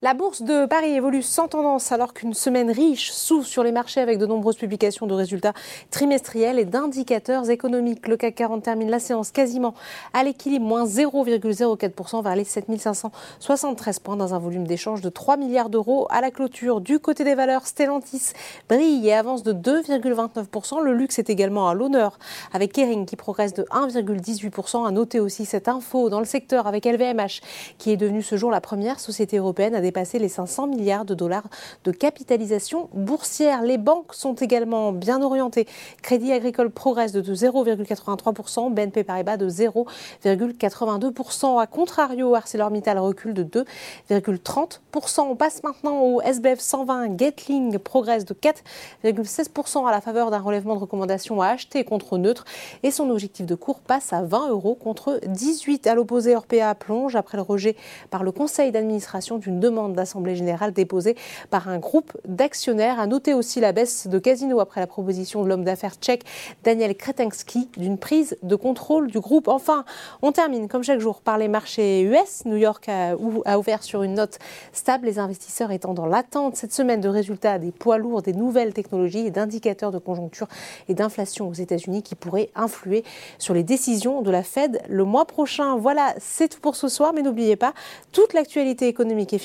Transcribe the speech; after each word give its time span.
La 0.00 0.14
bourse 0.14 0.42
de 0.42 0.64
Paris 0.66 0.92
évolue 0.92 1.22
sans 1.22 1.48
tendance 1.48 1.90
alors 1.90 2.14
qu'une 2.14 2.32
semaine 2.32 2.70
riche 2.70 3.10
s'ouvre 3.10 3.44
sur 3.44 3.64
les 3.64 3.72
marchés 3.72 4.00
avec 4.00 4.18
de 4.18 4.26
nombreuses 4.26 4.56
publications 4.56 5.08
de 5.08 5.14
résultats 5.14 5.54
trimestriels 5.90 6.60
et 6.60 6.64
d'indicateurs 6.64 7.50
économiques. 7.50 8.06
Le 8.06 8.16
CAC 8.16 8.36
40 8.36 8.62
termine 8.62 8.90
la 8.90 9.00
séance 9.00 9.32
quasiment 9.32 9.74
à 10.12 10.22
l'équilibre, 10.22 10.64
moins 10.64 10.84
0,04% 10.84 12.22
vers 12.22 12.36
les 12.36 12.44
7573 12.44 13.98
points 13.98 14.14
dans 14.14 14.34
un 14.34 14.38
volume 14.38 14.68
d'échange 14.68 15.00
de 15.00 15.08
3 15.08 15.36
milliards 15.36 15.68
d'euros 15.68 16.06
à 16.10 16.20
la 16.20 16.30
clôture. 16.30 16.80
Du 16.80 17.00
côté 17.00 17.24
des 17.24 17.34
valeurs, 17.34 17.66
Stellantis 17.66 18.34
brille 18.68 19.04
et 19.04 19.14
avance 19.14 19.42
de 19.42 19.52
2,29%. 19.52 20.80
Le 20.80 20.92
luxe 20.92 21.18
est 21.18 21.28
également 21.28 21.68
à 21.68 21.74
l'honneur 21.74 22.20
avec 22.52 22.72
Kering 22.72 23.04
qui 23.04 23.16
progresse 23.16 23.52
de 23.52 23.64
1,18%. 23.64 24.86
À 24.86 24.92
noter 24.92 25.18
aussi 25.18 25.44
cette 25.44 25.66
info 25.66 26.08
dans 26.08 26.20
le 26.20 26.24
secteur 26.24 26.68
avec 26.68 26.86
LVMH 26.86 27.40
qui 27.78 27.90
est 27.90 27.96
devenue 27.96 28.22
ce 28.22 28.36
jour 28.36 28.52
la 28.52 28.60
première 28.60 29.00
société 29.00 29.38
européenne 29.38 29.74
à 29.74 29.87
dépasser 29.88 30.18
les 30.18 30.28
500 30.28 30.66
milliards 30.66 31.06
de 31.06 31.14
dollars 31.14 31.48
de 31.84 31.92
capitalisation 31.92 32.90
boursière. 32.92 33.62
Les 33.62 33.78
banques 33.78 34.12
sont 34.12 34.34
également 34.34 34.92
bien 34.92 35.22
orientées. 35.22 35.66
Crédit 36.02 36.30
Agricole 36.30 36.68
progresse 36.68 37.12
de 37.12 37.22
0,83%, 37.22 38.74
BNP 38.74 39.04
Paribas 39.04 39.38
de 39.38 39.48
0,82%. 39.48 41.58
A 41.58 41.66
contrario, 41.66 42.34
ArcelorMittal 42.34 42.98
recule 42.98 43.32
de 43.32 43.64
2,30%. 44.10 45.22
On 45.22 45.36
passe 45.36 45.62
maintenant 45.62 46.02
au 46.02 46.20
SBF 46.20 46.60
120. 46.60 47.16
Gatling 47.16 47.78
progresse 47.78 48.26
de 48.26 48.34
4,16% 48.34 49.88
à 49.88 49.90
la 49.90 50.02
faveur 50.02 50.30
d'un 50.30 50.40
relèvement 50.40 50.74
de 50.74 50.80
recommandation 50.80 51.40
à 51.40 51.46
acheter 51.48 51.82
contre 51.84 52.18
neutre 52.18 52.44
et 52.82 52.90
son 52.90 53.08
objectif 53.08 53.46
de 53.46 53.54
cours 53.54 53.80
passe 53.80 54.12
à 54.12 54.22
20 54.22 54.50
euros 54.50 54.74
contre 54.74 55.18
18. 55.26 55.86
À 55.86 55.94
l'opposé, 55.94 56.36
Orpea 56.36 56.74
plonge 56.78 57.16
après 57.16 57.38
le 57.38 57.42
rejet 57.42 57.74
par 58.10 58.22
le 58.22 58.32
conseil 58.32 58.70
d'administration 58.70 59.38
d'une 59.38 59.60
demande 59.60 59.77
d'Assemblée 59.88 60.34
générale 60.34 60.72
déposée 60.72 61.16
par 61.50 61.68
un 61.68 61.78
groupe 61.78 62.12
d'actionnaires. 62.26 62.98
À 62.98 63.06
noter 63.06 63.34
aussi 63.34 63.60
la 63.60 63.72
baisse 63.72 64.08
de 64.08 64.18
Casino 64.18 64.58
après 64.60 64.80
la 64.80 64.86
proposition 64.86 65.42
de 65.42 65.48
l'homme 65.48 65.64
d'affaires 65.64 65.94
tchèque 65.94 66.24
Daniel 66.64 66.96
Kretinsky 66.96 67.68
d'une 67.76 67.98
prise 67.98 68.36
de 68.42 68.56
contrôle 68.56 69.10
du 69.10 69.20
groupe. 69.20 69.48
Enfin, 69.48 69.84
on 70.22 70.32
termine 70.32 70.68
comme 70.68 70.82
chaque 70.82 71.00
jour 71.00 71.20
par 71.20 71.38
les 71.38 71.48
marchés 71.48 72.02
US. 72.02 72.44
New 72.44 72.56
York 72.56 72.88
a, 72.88 73.14
a 73.44 73.58
ouvert 73.58 73.82
sur 73.82 74.02
une 74.02 74.14
note 74.14 74.38
stable, 74.72 75.06
les 75.06 75.18
investisseurs 75.18 75.70
étant 75.70 75.94
dans 75.94 76.06
l'attente 76.06 76.56
cette 76.56 76.72
semaine 76.72 77.00
de 77.00 77.08
résultats 77.08 77.58
des 77.58 77.70
poids 77.70 77.98
lourds, 77.98 78.22
des 78.22 78.32
nouvelles 78.32 78.72
technologies 78.72 79.26
et 79.26 79.30
d'indicateurs 79.30 79.92
de 79.92 79.98
conjoncture 79.98 80.48
et 80.88 80.94
d'inflation 80.94 81.48
aux 81.48 81.54
États-Unis 81.54 82.02
qui 82.02 82.14
pourraient 82.14 82.50
influer 82.54 83.04
sur 83.38 83.54
les 83.54 83.62
décisions 83.62 84.22
de 84.22 84.30
la 84.30 84.42
Fed 84.42 84.80
le 84.88 85.04
mois 85.04 85.26
prochain. 85.26 85.76
Voilà, 85.76 86.14
c'est 86.18 86.48
tout 86.48 86.60
pour 86.60 86.76
ce 86.76 86.88
soir, 86.88 87.12
mais 87.14 87.22
n'oubliez 87.22 87.56
pas 87.56 87.74
toute 88.12 88.32
l'actualité 88.32 88.88
économique 88.88 89.32
et 89.32 89.38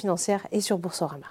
et 0.51 0.61
sur 0.61 0.77
Boursorama. 0.77 1.27